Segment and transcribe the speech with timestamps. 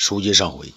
[0.00, 0.72] 书接上回，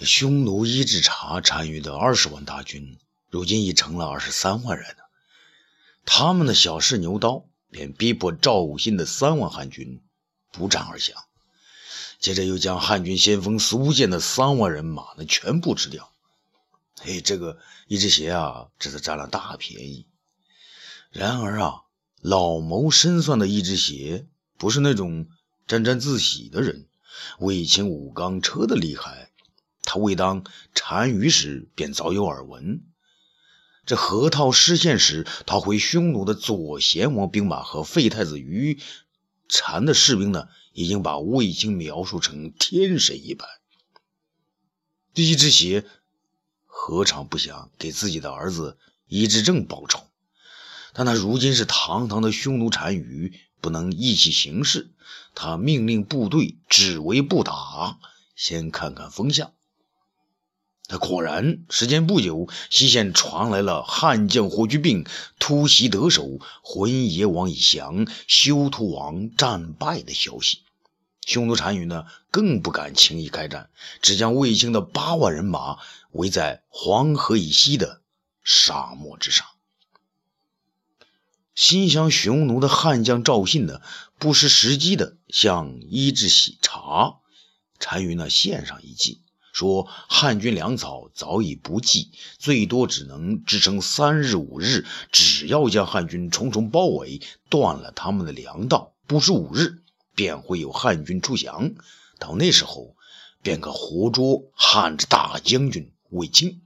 [0.00, 2.98] 匈奴伊稚茶单于的二十万大军，
[3.30, 5.04] 如今已成了二十三万人了。
[6.04, 10.02] 他们的小试牛刀，便逼迫赵武新的三万汉军
[10.50, 11.16] 不战而降。
[12.18, 16.12] 接着又将汉军先锋苏建的三万人马呢全部吃掉。
[16.96, 20.08] 嘿，这个伊稚邪啊，这次占了大便宜。
[21.12, 21.82] 然而啊，
[22.20, 24.26] 老谋深算的伊稚邪
[24.56, 25.28] 不是那种
[25.68, 26.87] 沾沾自喜的人。
[27.38, 29.30] 卫青武刚车的厉害，
[29.82, 32.82] 他未当单于时便早有耳闻。
[33.86, 38.78] 这河套失陷时，他回匈奴的左贤王兵马和废太子于
[39.48, 43.48] 禅的士兵呢，已经把卫青描述成天神一般。
[45.14, 45.86] 第一只邪
[46.66, 50.06] 何尝不想给自己的儿子伊之正报仇？
[50.92, 53.34] 但他如今是堂堂的匈奴单于。
[53.60, 54.90] 不能意气行事，
[55.34, 57.98] 他命令部队只为不打，
[58.36, 59.52] 先看看风向。
[60.90, 65.04] 那果然，时间不久，西线传来了汉将霍去病
[65.38, 70.62] 突袭得手，浑邪王已降，休屠王战败的消息。
[71.26, 73.68] 匈奴单于呢，更不敢轻易开战，
[74.00, 75.76] 只将卫青的八万人马
[76.12, 78.00] 围在黄河以西的
[78.42, 79.46] 沙漠之上。
[81.58, 83.82] 心降匈奴的汉将赵信呢，
[84.16, 87.16] 不失时机的向伊稚喜茶
[87.80, 97.20] 单于呢献上一计，说汉军粮草早已不济，最多只能支撑三日五日，只要将汉军重重包围，
[97.50, 99.82] 断了他们的粮道，不出五日，
[100.14, 101.72] 便会有汉军出降。
[102.20, 102.94] 到那时候，
[103.42, 106.62] 便可活捉汉之大将军卫青。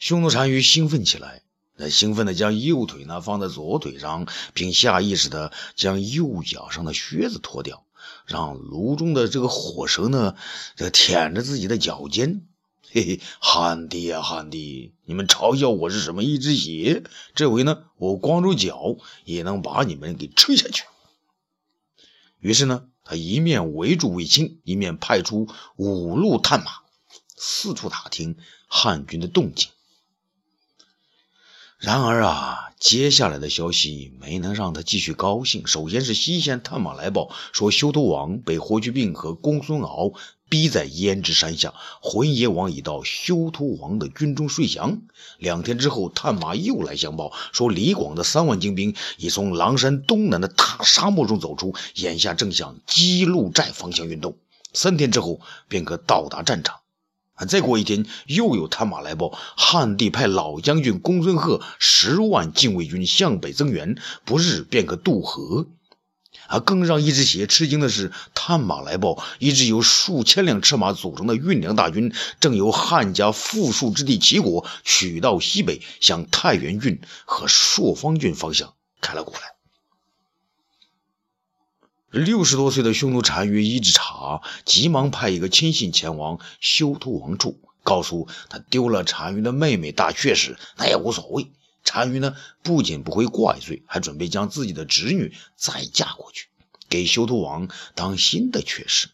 [0.00, 1.45] 匈奴单于兴奋起来。
[1.76, 7.84] 那兴奋的将右腿呢放在左腿上，并下意识的将右脚上的靴子脱掉，
[8.24, 10.36] 让炉中的这个火舌呢，
[10.74, 12.46] 这舔着自己的脚尖。
[12.90, 17.04] 嘿嘿，汉帝啊汉帝，你们嘲笑我是什么一只鞋？
[17.34, 20.84] 这回呢，我光着脚也能把你们给吃下去。
[22.38, 26.70] 于是呢，他一面围住卫青，一面派出五路探马，
[27.36, 28.36] 四处打听
[28.66, 29.68] 汉军的动静。
[31.78, 35.66] 然而啊，接下来的消息没能让他继续高兴。
[35.66, 40.12] 首先是西线探马来报说，休屠王被霍去病和公孙敖
[40.48, 45.02] 逼在胭脂山下，浑邪王已到休屠王的军中睡降。
[45.38, 54.38] 两天之后，探马又来相报说，李广的三万精兵已从狼山东南的大沙漠中走出，眼下正向基路寨方向运动，
[54.72, 56.76] 三天之后便可到达战场。
[57.36, 57.44] 啊！
[57.44, 65.66] 再过一天，又有探马来报，汉帝派老将军公孙贺十万禁卫军向北增援，不日便可渡河。
[66.48, 66.60] 啊！
[66.60, 79.55] 更让一只鞋吃惊的是，探马来报，一支由数千辆车马组成的运粮大军，正由汉家富庶之地齐国取道西北，向太原郡和朔方郡方向开了过来。
[82.10, 91.50] 六十多岁的匈奴单于伊稚茶急忙派一个亲信前往休屠王处，告诉他丢了单于的妹妹大阙时，那也无所谓。
[91.84, 96.46] 单于呢，不仅不会怪罪，还准备将自己的侄女再嫁过去，
[96.88, 99.08] 给休屠王当新的阙氏。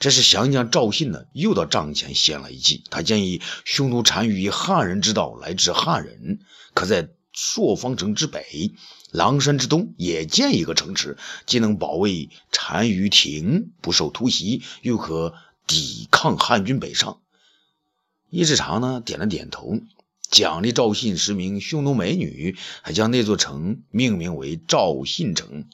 [0.00, 6.40] 这时，降将赵信呢，又到帐前献了一计，他建议匈奴单于以汉人之道来治汉人，
[6.74, 7.08] 可在。
[7.34, 8.74] 朔方城之北，
[9.12, 15.34] 狼山之东也建一个城池，既能保卫单于庭不受突袭，又可
[15.66, 17.20] 抵抗汉军北上。
[18.30, 19.80] 伊稚常呢点了点头，
[20.30, 25.66] 奖励赵信十名匈奴美女，还将那座城命名为赵信城。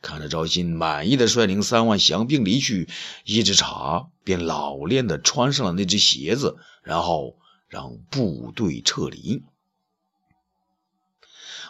[0.00, 2.88] 看着赵信满意的率领三万降兵离去，
[3.26, 7.36] 伊稚茶便老练的穿上了那只鞋子，然后
[7.68, 9.42] 让部队撤离。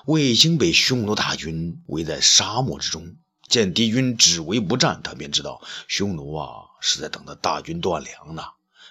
[0.06, 6.48] 卫青被匈奴大军围在沙漠之中，见敌军只围不战，他便知道匈奴啊
[6.80, 8.42] 是在等他大军断粮呢，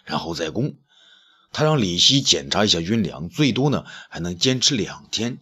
[0.06, 0.76] 然后再攻。
[1.52, 5.38] 他让李希检查一下军粮，最多呢还能坚持两天。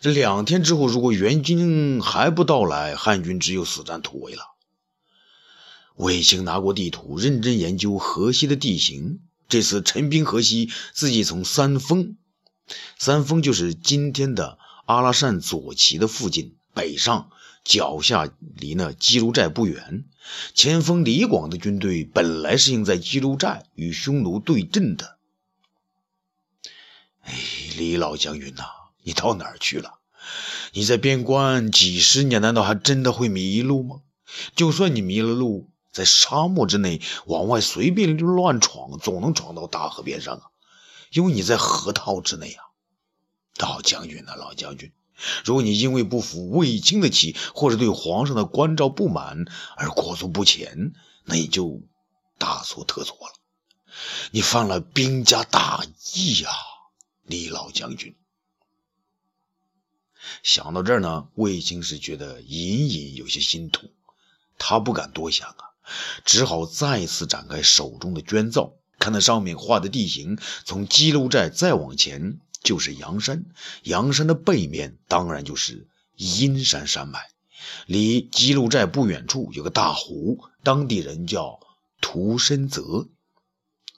[0.00, 4.42] 这两天之后，如果援军还不到来，汉军只有死战突围了。
[5.96, 9.18] 卫青拿过地图，认真研究河西的地形。
[9.48, 12.16] 这次陈兵河西，自己从三峰，
[12.98, 14.58] 三峰就是今天的。
[14.86, 17.30] 阿拉善左旗的附近北上，
[17.64, 20.04] 脚下离那基卢寨不远。
[20.54, 25.18] 前锋李广的军队本来是应在基卢寨与匈奴对阵的。
[27.22, 27.34] 哎，
[27.76, 28.64] 李老将军呐，
[29.02, 29.98] 你到哪儿去了？
[30.72, 34.00] 你在边关几十年，难道还真的会迷路吗？
[34.54, 40.42] 就算你迷了路，在沙漠之内往外随便乱闯，总能闯到大河边上啊！
[41.12, 42.64] 因为你在河套之内啊，
[43.58, 44.92] 老将军啊，老将军，
[45.44, 49.44] 如果你因为不服卫青的气，或者对皇上的关照不满
[49.76, 50.92] 而裹足不前，
[51.24, 51.80] 那你就
[52.38, 53.32] 大错特错了，
[54.30, 56.50] 你犯了兵家大忌呀，
[57.22, 58.14] 李老将军。
[60.42, 63.90] 想到这儿呢，卫青是觉得隐隐有些心痛，
[64.58, 65.70] 他不敢多想啊，
[66.24, 73.46] 只好再次展开手中的绢造，看那上面画的地形，从鸡路寨再往前就是阳山，
[73.82, 77.20] 阳山的背面当然就是阴山山脉，
[77.86, 81.60] 离基路寨不远处有个大湖，当地人叫
[82.00, 83.08] 涂深泽。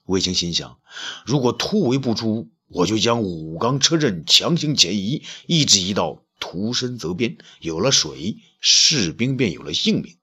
[0.04, 0.78] 卫青心想，
[1.24, 2.50] 如果突围不出。
[2.70, 7.38] 我就将武冈车阵强行前移，一直移到涂深泽边。
[7.60, 10.18] 有了水，士兵便有了性命。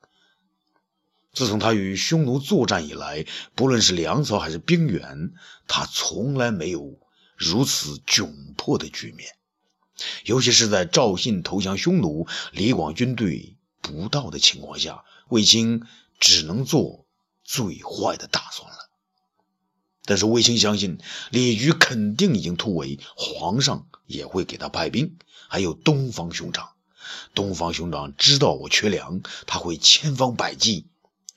[1.34, 5.34] 自从他与匈奴作战以来，不论是粮草还是兵员，
[5.68, 7.00] 他从来没有
[7.36, 9.36] 如此窘迫的局面。
[10.26, 15.86] 尤其是在赵信投降匈奴，李广军队不到的情况下，卫青
[16.20, 17.06] 只能做
[17.44, 18.78] 最坏的打算了。
[20.04, 21.00] 但是卫青相信
[21.32, 25.18] 李局肯定已经突围，皇上也会给他派兵。
[25.48, 26.74] 还有东方兄长，
[27.34, 30.88] 东方兄长知道我缺粮，他会千方百计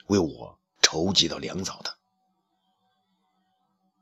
[0.06, 1.97] 为我筹集到粮草的。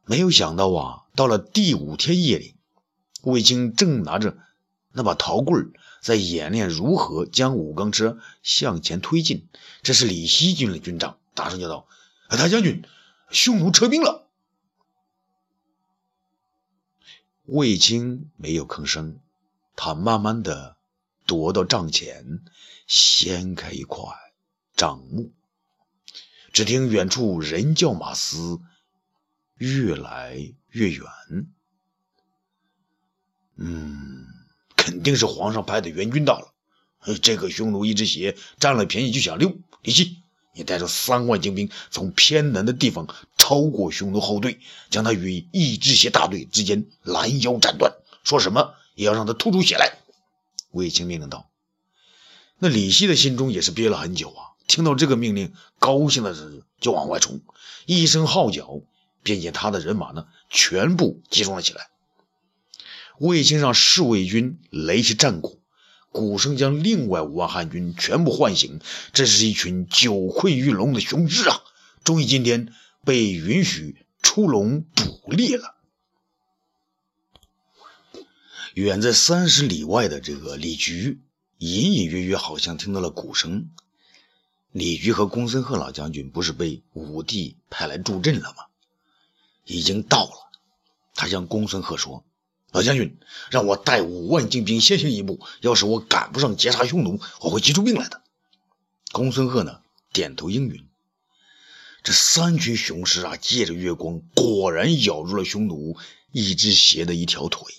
[0.06, 2.54] 没有想到啊，到了第五天夜里，
[3.22, 4.38] 卫青正拿着
[4.92, 9.48] 那把陶棍儿在演练如何将武冈车向前推进。
[9.82, 11.88] 这是李希军的军长大声叫道
[12.30, 12.84] ：“大将军，
[13.30, 14.28] 匈奴撤兵了！”
[17.44, 19.18] 卫青没有吭声，
[19.74, 20.76] 他慢慢的
[21.26, 22.44] 踱到帐前，
[22.86, 24.14] 掀开一块
[24.76, 25.32] 帐幕，
[26.52, 28.60] 只听远处人叫马嘶，
[29.56, 30.36] 越来
[30.68, 31.04] 越远。
[33.56, 34.26] 嗯，
[34.76, 36.52] 肯定是皇上派的援军到了。
[37.22, 40.18] 这个匈奴一只鞋占了便宜就想溜，李希。
[40.58, 44.58] 你带着三万精兵从偏南的地方超过匈奴后队，
[44.88, 47.92] 将他与一只鞋大队之间拦腰斩断，
[48.24, 49.98] 说什么也要让他吐出血来。
[50.70, 51.50] 卫青命令道。
[52.58, 57.42] 那李希的心中也是憋了很久啊，听到这个命令，高兴的是就往外冲，
[57.84, 58.80] 一声号角，
[59.26, 61.88] 便见他的人马呢全部集中了起来。
[63.18, 65.60] 卫青让侍卫军擂起战鼓。
[66.12, 68.80] 鼓声将另外五万汉军全部唤醒，
[69.12, 71.60] 这是一群久困于笼的雄狮啊！
[72.04, 72.72] 终于今天
[73.04, 75.74] 被允许出笼捕猎了。
[78.72, 81.20] 远在三十里外的这个李局，
[81.58, 83.68] 隐隐约约好像听到了鼓声。
[84.72, 88.64] 李局和公孙贺老将军不是被武帝派来助阵了吗？
[89.66, 90.50] 已经到了。
[91.14, 92.24] 他向公孙贺说。
[92.72, 93.18] 老将军，
[93.50, 95.40] 让我带五万精兵先行一步。
[95.60, 98.22] 要是我赶不上截杀匈奴，我会急出命来的。
[99.12, 99.80] 公孙贺呢，
[100.12, 100.86] 点头应允。
[102.02, 105.96] 这三群雄狮啊，借着月光，果然咬住了匈奴
[106.32, 107.72] 一只鞋的一条腿。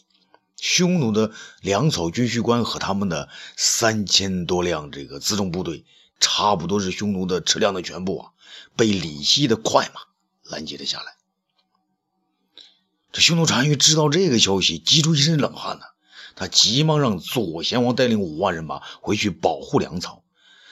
[0.55, 1.31] 匈奴的
[1.61, 5.85] 粮草军需官和他们的三千多辆这个辎重部队，
[6.19, 8.31] 差不多是匈奴的车辆的全部啊，
[8.75, 10.01] 被李希的快马
[10.43, 11.16] 拦截了下来。
[13.19, 15.83] 匈奴单于知道这个消息，急出一身冷汗呢。
[16.35, 20.23] 他急忙让左贤王带领五万人马回去保护粮草，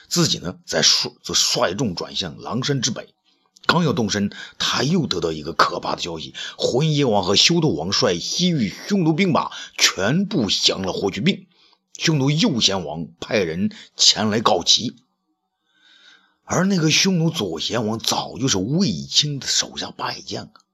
[0.06, 3.14] 自己呢，再率则率众转向狼山之北。
[3.66, 11.48] 刚要动身，他又得到一个可怕的消息：浑邪王和修斗王率西域匈奴兵马全部降了霍去病。
[11.98, 14.94] 匈奴右贤王派人前来告急，
[16.44, 20.65] 而那个匈奴左贤王早就是卫青的手下败将啊。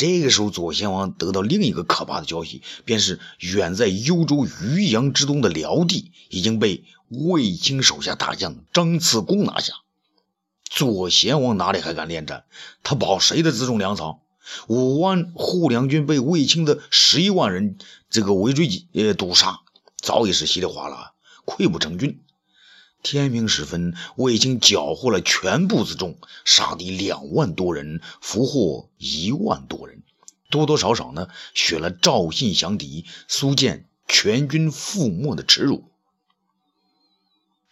[0.00, 9.74] 这个时候，左贤王得到另一个可怕的消息，便是远在幽州渔阳之东的辽地已经被卫青手下大将张次公拿下。
[10.64, 12.44] 左贤王哪里还敢恋战？
[12.82, 14.22] 他保谁的辎重粮草？
[14.68, 17.76] 五万护粮军被卫青的十一万人
[18.08, 19.60] 这个围追呃堵杀，
[19.98, 21.12] 早已是稀里哗啦，
[21.44, 22.22] 溃不成军。
[23.02, 30.02] 天明时分，我已经缴获了全部辎重，杀敌两万多人，俘获一万多人，
[30.50, 35.89] 多多少少呢，雪了赵信降敌、苏建全军覆没的耻辱。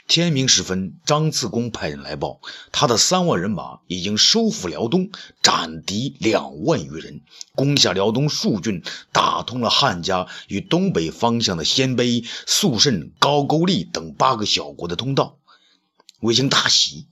[0.08, 2.40] 天明时分，张次公派人来报，
[2.72, 5.10] 他的三万人马已经收复辽东，
[5.42, 7.20] 斩敌两万余人，
[7.54, 15.36] 攻下辽东数郡，打通了汉家与东北方向的鲜卑、肃慎、高句丽等八个小国的通道。
[16.20, 17.06] 卫青大喜，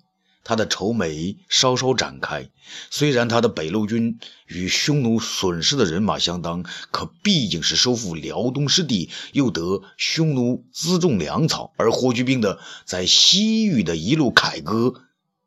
[0.46, 2.48] 他的愁眉稍稍展开。
[2.88, 6.62] 虽然他的北路军与匈奴损失的人马相当，
[6.92, 15.02] 可毕竟是收复辽东失地，又得匈奴辎重粮草，而霍去病的在西域的一路凯歌，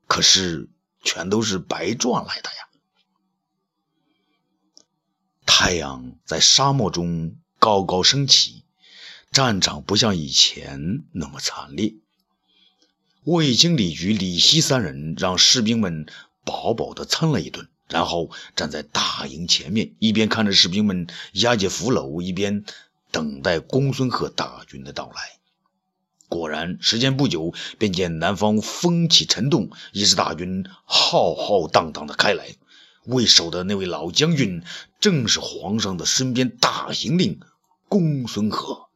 [0.05, 0.69] 可是
[1.01, 2.67] 全都是白赚来的呀。
[5.45, 8.65] 太阳在沙漠中高高升起，
[9.31, 11.95] 战场不像以前那么惨烈。
[13.25, 16.05] 卫青、李局、李希三人让士兵们
[16.45, 22.63] 饱饱的蹭了一顿，然后站在大营前面，一边看着士兵们押解俘虏，一边
[23.11, 25.37] 等待公孙贺大军的到来。
[26.29, 32.55] 果然，时间不久，便见南方风起尘动，一支大军浩浩荡荡的开来。
[33.05, 34.63] 为首的那位老将军，
[34.99, 37.39] 正是皇上的身边大行令
[37.87, 38.88] 公孙贺。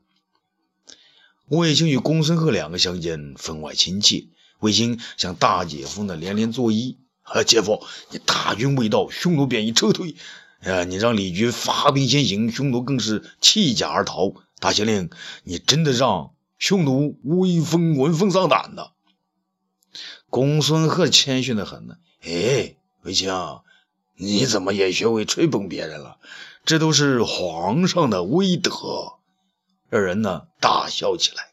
[1.50, 4.28] 卫青与公孙贺两个相见分外亲切，
[4.60, 10.16] 卫青向大姐夫呢连连作揖：“啊，姐夫，你大军未到，匈奴便已撤退。
[10.62, 14.34] 啊，你让李军发兵先行，匈奴更是弃甲而逃。
[14.60, 15.10] 大县令，
[15.44, 18.88] 你真的让匈奴威风闻风丧胆呢。”
[20.30, 23.30] 公孙贺谦逊的很呢，哎，卫青，
[24.16, 26.18] 你怎么也学会吹捧别人了？
[26.66, 28.72] 这都是皇上的威德。
[29.94, 31.52] 二人呢大笑起来。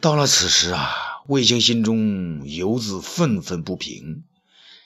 [0.00, 0.94] 到了此时啊，
[1.26, 4.22] 卫青心中犹自愤愤不平。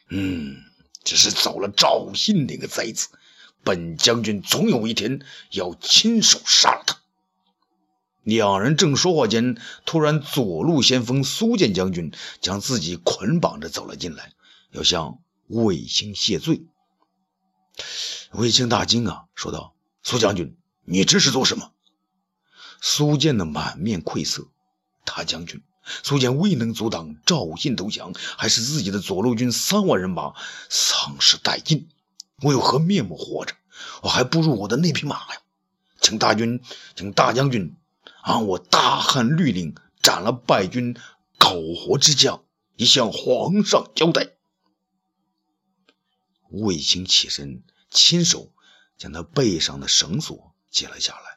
[0.08, 0.56] 嗯，
[1.04, 3.08] 只是走了赵信那个贼子，
[3.62, 5.20] 本将军总有一天
[5.50, 6.96] 要亲手杀了他。
[8.22, 14.32] 两人正说话间，突然左路先锋苏建将军将自己捆绑着走了进来，
[14.70, 16.64] 要向卫青谢罪。
[18.30, 21.71] 卫青大惊啊，说道：“苏将军，你这是做什么？”
[22.84, 24.48] 苏建的满面愧色，
[25.04, 25.62] 大将军，
[26.02, 30.34] 苏建未能阻挡赵信投降，还是自己的左路军三万人马
[30.68, 31.88] 丧失殆尽，
[32.42, 33.54] 我有何面目活着？
[34.02, 35.40] 我还不如我的那匹马呀！
[36.00, 36.60] 请大军，
[36.96, 37.76] 请大将军，
[38.22, 40.96] 按我大汉律令斩了败军
[41.38, 42.42] 苟活之将，
[42.74, 44.30] 以向皇上交代。
[46.48, 48.52] 卫青起身，亲手
[48.98, 51.31] 将他背上的绳索解了下来。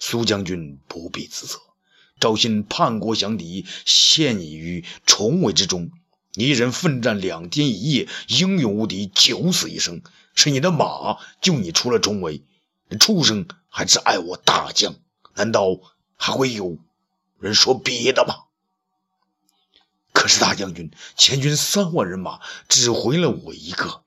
[0.00, 1.60] 苏将军不必自责，
[2.18, 5.90] 赵信叛国降敌，陷你于重围之中。
[6.32, 10.02] 你一人奋战两天一夜，英勇无敌，九死一生。
[10.34, 12.42] 是你的马救你出了重围，
[12.98, 14.94] 畜生还是爱我大将？
[15.34, 15.78] 难道
[16.16, 16.78] 还会有
[17.38, 18.46] 人说别的吗？
[20.12, 24.02] 可是大将军，前军三万人马只回了我一个，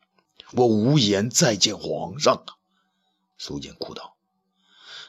[0.54, 2.58] 我无颜再见皇上啊！
[3.38, 4.13] 苏建哭道。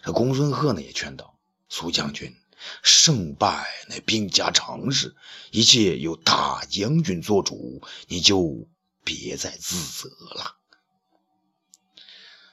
[0.04, 1.38] 这公孙贺呢也劝道
[1.70, 2.36] ：“苏将军，
[2.82, 5.16] 胜败乃兵家常事，
[5.50, 8.68] 一切有大将军做主，你就
[9.02, 10.56] 别再自责了。”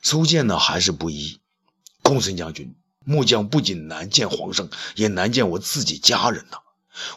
[0.01, 1.41] 苏建呢还是不依
[2.01, 6.60] ：“公孙将军，末将不仅难见皇上，也难见我自己家人呐。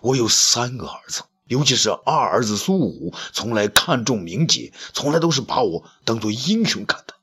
[0.02, 7.14] 我有三个儿子，尤其是二儿子苏武，从来看重名节，从来都是把我当做英雄看待。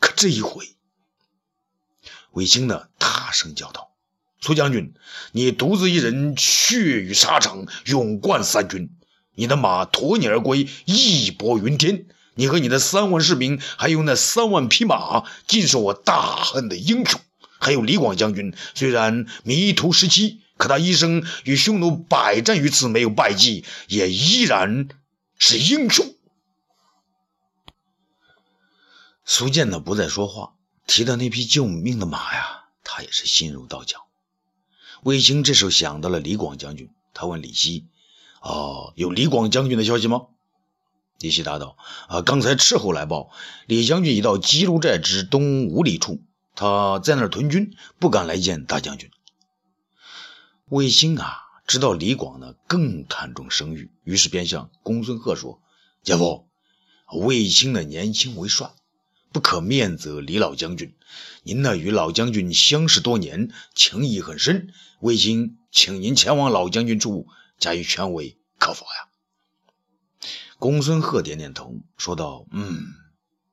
[0.00, 0.72] 可这一回……”
[2.36, 3.92] 卫青呢，大声叫道
[4.42, 4.92] ：“苏将军，
[5.32, 8.90] 你独自一人血雨沙场，勇冠三军，
[9.34, 12.04] 你的马驮你而归，义薄云天。
[12.34, 17.18] 你和你的三万士兵，还有那三万匹马，尽是我大汉的英雄。
[17.58, 24.88] 还有李广将军，虽然迷途时期，可他一生与匈奴百战于此，没有败绩，也依然
[25.38, 26.14] 是英雄。”
[29.24, 30.52] 苏建呢，不再说话。
[30.86, 34.06] 提到那匹救命的马呀，他也是心如刀绞。
[35.02, 37.86] 卫青这时候想到了李广将军，他问李希
[38.40, 40.26] ：“哦，有李广将军的消息吗？”
[41.18, 41.76] 李希答道
[42.08, 43.30] ：“啊，刚才斥候来报，
[43.66, 46.22] 李将军已到吉卢寨之东五里处，
[46.54, 49.10] 他在那儿屯军，不敢来见大将军。”
[50.66, 55.60] 卫青啊，知道李广呢更看重声誉，于是便向公孙贺说
[56.02, 56.48] ：“姐夫，
[57.12, 58.72] 卫青的年轻为帅。”
[59.32, 60.94] 不可面责李老将军，
[61.42, 67.26] 您呢与老将军相识多年，情谊很深，卫青请您前往老将军处
[67.58, 69.08] 加以劝慰，可否呀？
[70.58, 72.86] 公孙贺点点头，说道：“嗯，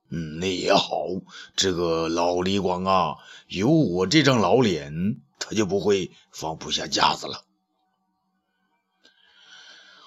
[0.08, 1.04] 嗯，那也好。
[1.54, 3.16] 这个老李广啊，
[3.46, 7.44] 有我这张老脸，他就不会放不下架子了。”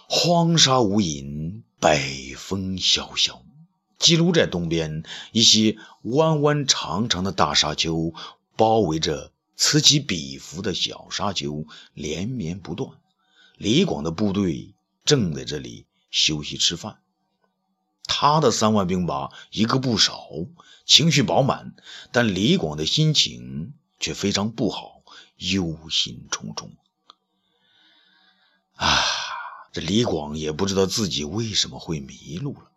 [0.09, 3.43] 荒沙无垠，北风萧萧。
[3.99, 8.13] 吉卢寨东边，一些弯弯长长的大沙丘
[8.55, 12.91] 包围着此起彼伏的小沙丘，连绵不断。
[13.57, 16.99] 李广的部队正在这里休息吃饭。
[18.03, 20.29] 他的三万兵马一个不少，
[20.85, 21.75] 情绪饱满，
[22.11, 25.01] 但李广的心情却非常不好，
[25.37, 26.69] 忧心忡忡。
[28.75, 29.03] 啊，
[29.73, 32.71] 这李广也不知道自己为什么会迷路了。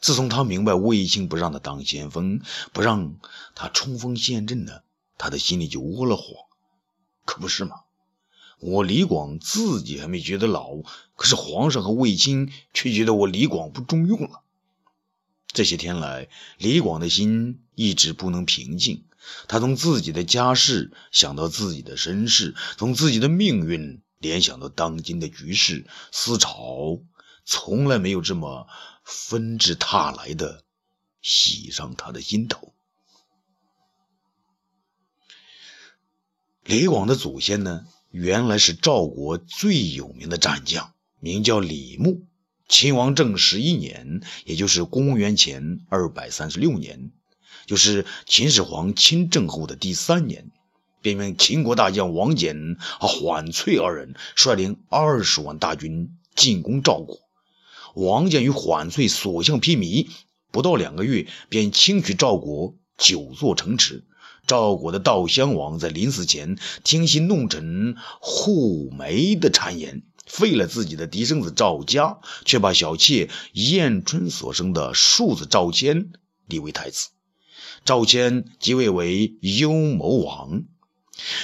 [0.00, 2.40] 自从他明白卫青不让他当先锋，
[2.72, 3.16] 不让
[3.54, 4.82] 他冲锋陷阵呢，
[5.18, 6.46] 他的心里就窝了火。
[7.24, 7.76] 可不是吗？
[8.60, 10.76] 我李广自己还没觉得老，
[11.16, 14.40] 可是皇上和卫青却觉得我李广不中用了。
[15.48, 19.04] 这些天来，李广的心一直不能平静。
[19.48, 26.98] 他从自己的家世想到自己的身世，从自己的命运联想到当今的局势，思潮
[27.44, 28.66] 从来没有这么
[29.04, 30.64] 纷至沓来的
[31.20, 32.72] 袭上他的心头。
[36.64, 42.26] 李广的祖先呢，原来是赵国最有名的战将，名叫李牧。
[42.66, 47.12] 秦王政十一年，也就是公元前二百三十六年，
[47.66, 50.50] 就是秦始皇亲政后的第三年，
[51.02, 57.23] 便命秦国大将王翦和桓翠二人率领二十万大军进攻赵国。
[57.94, 60.08] 王翦与缓翠所向披靡，
[60.50, 64.04] 不到两个月便轻取赵国九座城池。
[64.46, 70.02] 赵国的悼襄王在临死前听信弄臣护梅的谗言。
[70.26, 76.12] 废了自己的嫡生子赵家，却把小妾燕春所生的庶子赵谦
[76.46, 77.10] 立为太子。
[77.84, 80.64] 赵谦即位为幽谋王。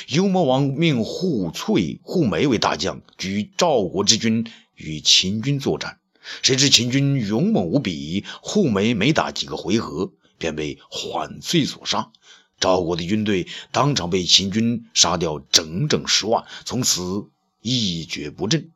[0.08, 5.99] 幽谋王命护翠、护梅为大将，举赵国之军与秦军作战。
[6.42, 12.10] 谁知秦军勇猛无比，护梅没打几个回合，便被缓翠所杀。
[12.58, 17.28] 赵国的军队当场被秦军杀掉整整十万，从此。
[17.62, 18.70] 一蹶不振。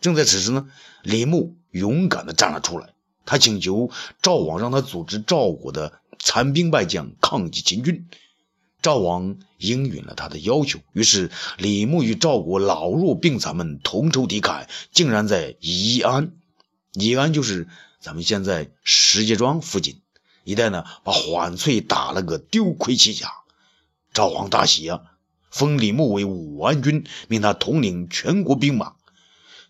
[0.00, 0.70] 正在此时呢，
[1.02, 2.94] 李牧勇敢地站了出来。
[3.26, 3.90] 他请求
[4.22, 8.06] 赵王让他组织赵国的残兵败将抗击秦军。
[8.80, 10.78] 赵王应允了他的要求。
[10.94, 16.32] 于是，李牧与赵国老弱病残们同仇敌忾，竟然在宜安
[16.96, 17.68] （李安就是
[18.00, 20.00] 咱们现在石家庄附近
[20.44, 23.30] 一带）呢，把缓翠打了个丢盔弃甲。
[24.14, 25.02] 赵王大喜啊！
[25.50, 28.94] 封李牧为武安君，命他统领全国兵马。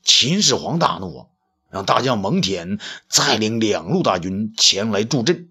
[0.04, 1.26] 秦始皇大怒啊，
[1.68, 5.48] 让大将蒙恬再领两路大军前来助阵。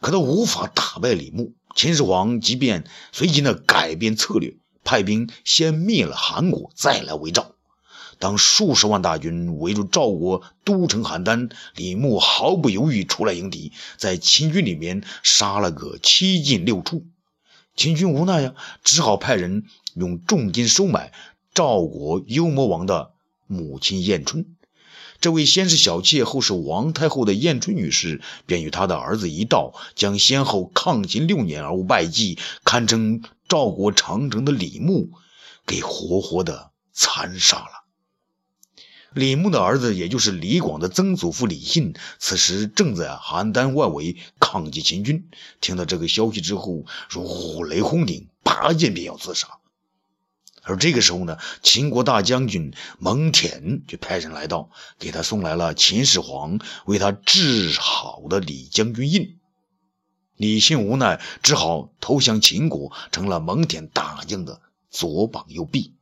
[0.00, 1.54] 可他无法打败李牧。
[1.76, 7.53] 秦始皇即便随即呢改变策略，派兵先灭了韩国，再来围赵。
[8.24, 17.04] 当数十万大军围住赵国都城邯郸，李牧毫不犹豫出来迎敌，在秦军里面杀了个七进六出。
[17.76, 21.12] 秦军无奈呀，只好派人用重金收买
[21.52, 23.10] 赵国幽魔王的
[23.46, 24.46] 母亲燕春。
[25.20, 35.10] 这位先是小妾，后是王太后的燕春女士，便与她的儿子一道，将先后抗秦六年而无败绩，堪称赵国长城的李牧，
[35.66, 37.83] 给活活的残杀了。
[39.14, 45.30] 李牧的儿子，也就是李广的曾祖父李信，此时正在邯郸外围抗击秦军。
[45.60, 49.48] 听到这个消息之后，如雷轰顶，拔剑便要自杀。
[50.62, 59.38] 而这个时候呢，秦国大将军蒙恬就派人来到，给他送来了秦始皇为他治好的李将军印。
[60.36, 65.93] 李信无奈，只好投降秦国，成了蒙恬大将的左膀右臂。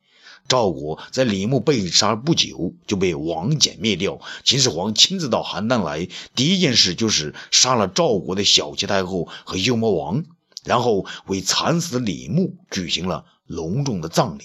[0.48, 4.20] 赵国在李牧被杀不久就被王翦灭掉。
[4.44, 10.24] 秦始皇亲自到邯郸来，第一件事就是杀了赵国的小齐太后和幽魔王，
[10.64, 14.44] 然后为惨死的李牧举行了隆重的葬礼。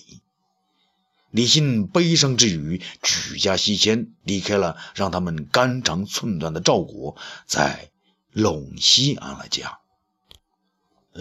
[1.30, 7.92] 李信悲伤之余，举家西迁，离开了让他们肝肠寸断的赵国，在
[8.34, 9.80] 陇西安了家。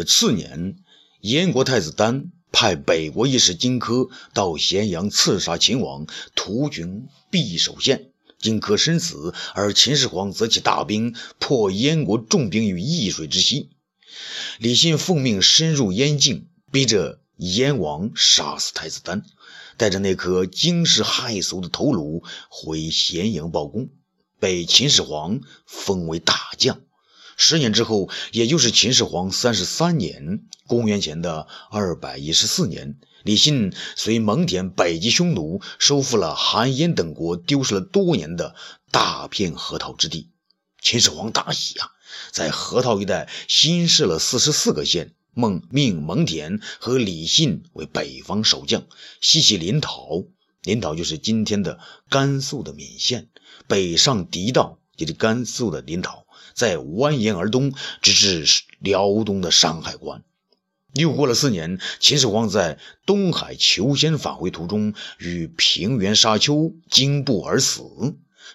[0.06, 0.76] 次年，
[1.22, 2.30] 燕国太子丹。
[2.52, 8.10] 派北国义士荆轲到咸阳刺杀秦王，屠军必守县。
[8.38, 13.70] 荆轲身死，而秦始皇则起大兵破燕国重兵于易水之西。
[14.58, 19.24] 李信奉命深入燕境，逼着燕王杀死太子丹，
[19.76, 23.88] 带着那颗惊世骇俗的头颅回咸阳报功，
[24.38, 26.80] 被秦始皇封为大将。
[27.36, 38.54] 十年之后，也就是秦始皇三十三年（公元前的二百一十四年），李信随蒙恬北击匈奴，收复了韩、燕等国丢失了多年的
[38.90, 40.30] 大片河套之地。
[40.80, 41.90] 秦始皇大喜啊，
[42.32, 48.86] 在河套一带新设了四十四个县，孟命蒙恬和李信为北方守将，
[49.20, 50.28] 西起临洮，
[50.62, 53.28] 临洮就是今天的甘肃的岷县，
[53.66, 56.25] 北上狄道，也就是甘肃的临洮，
[56.56, 60.24] 再蜿蜒而东，直至辽东的山海关。
[60.94, 67.82] 又过了四年，秦始皇在东海求仙返回途中，与平原沙丘惊怖而死。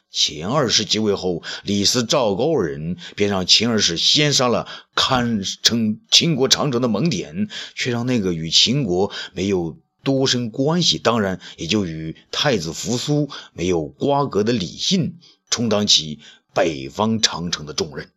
[0.10, 15.20] 秦二世即位后，李斯、赵高二人便让秦二世先杀了堪称秦国长城的蒙恬，却让那个与秦国没有多深关系，当然也就与太子扶苏没有瓜葛的李信，
[15.52, 16.20] 充当起
[16.54, 18.10] 北方长城的重任。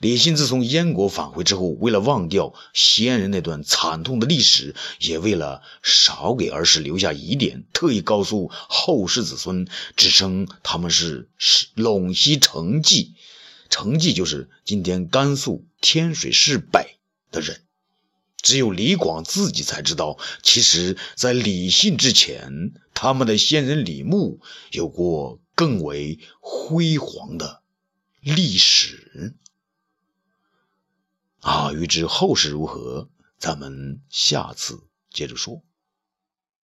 [0.00, 11.28] 李信自从燕国返回之后，为了忘掉先人那段惨痛的历史，也为了少给儿时留下疑点，特意告诉后世子孙，只称他们是
[11.76, 13.12] 陇西成纪，
[13.68, 16.96] 成纪就是今天甘肃天水市北
[17.30, 17.60] 的人。
[18.40, 27.64] 只有李广自己才知道，其实，在李信之前，他们的先人李牧有过更为辉煌的
[28.20, 29.34] 历史。
[31.40, 35.64] 啊，欲知后事如何，咱们下次接着说。